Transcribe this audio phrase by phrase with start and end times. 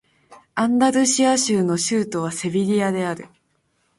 [0.55, 3.27] アンダルシア州の州都はセビリアである